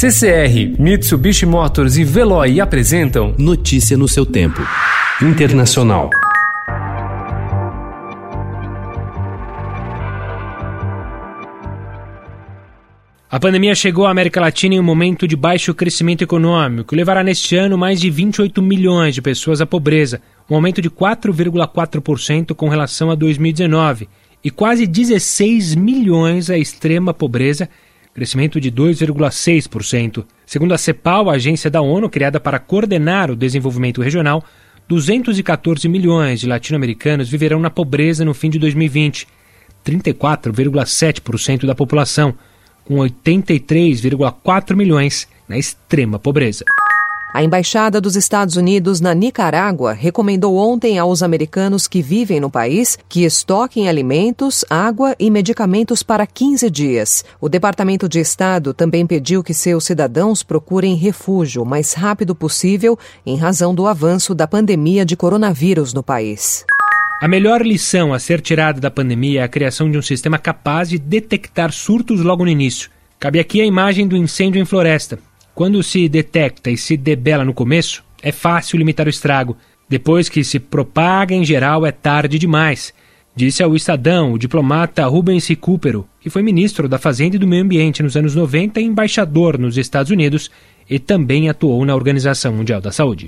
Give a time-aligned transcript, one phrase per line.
[0.00, 4.60] CCR, Mitsubishi Motors e Veloy apresentam Notícia no seu tempo.
[5.20, 6.08] Internacional.
[13.28, 17.24] A pandemia chegou à América Latina em um momento de baixo crescimento econômico, que levará
[17.24, 22.68] neste ano mais de 28 milhões de pessoas à pobreza, um aumento de 4,4% com
[22.68, 24.08] relação a 2019,
[24.44, 27.68] e quase 16 milhões à extrema pobreza
[28.14, 30.24] crescimento de 2,6%.
[30.46, 34.44] Segundo a CEPAL, a agência da ONU criada para coordenar o desenvolvimento regional,
[34.88, 39.28] 214 milhões de latino-americanos viverão na pobreza no fim de 2020,
[39.84, 42.34] 34,7% da população,
[42.84, 46.64] com 83,4 milhões na extrema pobreza.
[47.32, 52.98] A Embaixada dos Estados Unidos na Nicarágua recomendou ontem aos americanos que vivem no país
[53.06, 57.24] que estoquem alimentos, água e medicamentos para 15 dias.
[57.38, 62.98] O Departamento de Estado também pediu que seus cidadãos procurem refúgio o mais rápido possível
[63.26, 66.64] em razão do avanço da pandemia de coronavírus no país.
[67.20, 70.88] A melhor lição a ser tirada da pandemia é a criação de um sistema capaz
[70.88, 72.90] de detectar surtos logo no início.
[73.20, 75.18] Cabe aqui a imagem do incêndio em floresta.
[75.58, 79.56] Quando se detecta e se debela no começo, é fácil limitar o estrago.
[79.88, 82.94] Depois que se propaga em geral, é tarde demais,
[83.34, 87.64] disse ao Estadão o diplomata Rubens Recupero, que foi ministro da Fazenda e do Meio
[87.64, 90.48] Ambiente nos anos 90 e embaixador nos Estados Unidos
[90.88, 93.26] e também atuou na Organização Mundial da Saúde.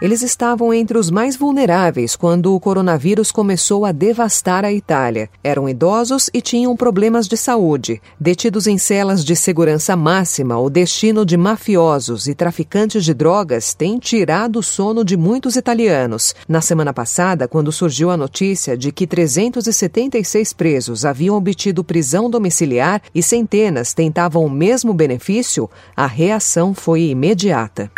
[0.00, 5.28] Eles estavam entre os mais vulneráveis quando o coronavírus começou a devastar a Itália.
[5.44, 8.00] Eram idosos e tinham problemas de saúde.
[8.18, 13.98] Detidos em celas de segurança máxima, o destino de mafiosos e traficantes de drogas tem
[13.98, 16.34] tirado o sono de muitos italianos.
[16.48, 23.02] Na semana passada, quando surgiu a notícia de que 376 presos haviam obtido prisão domiciliar
[23.14, 27.90] e centenas tentavam o mesmo benefício, a reação foi imediata.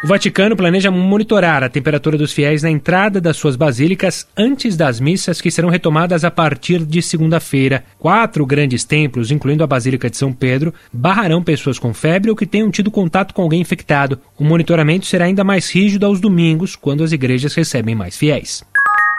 [0.00, 5.00] O Vaticano planeja monitorar a temperatura dos fiéis na entrada das suas basílicas antes das
[5.00, 7.84] missas que serão retomadas a partir de segunda-feira.
[7.98, 12.46] Quatro grandes templos, incluindo a Basílica de São Pedro, barrarão pessoas com febre ou que
[12.46, 14.20] tenham tido contato com alguém infectado.
[14.38, 18.62] O monitoramento será ainda mais rígido aos domingos, quando as igrejas recebem mais fiéis.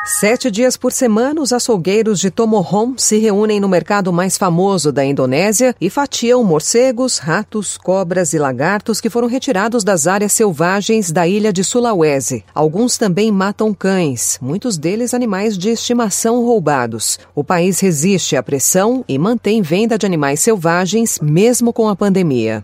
[0.06, 5.06] Sete dias por semana, os açougueiros de Tomohon se reúnem no mercado mais famoso da
[5.06, 11.28] Indonésia e fatiam morcegos, ratos, cobras e lagartos que foram retirados das áreas selvagens da
[11.28, 12.46] ilha de Sulawesi.
[12.56, 17.20] Alguns também matam cães, muitos deles animais de estimação roubados.
[17.36, 22.64] O país resiste à pressão e mantém venda de animais selvagens mesmo com a pandemia.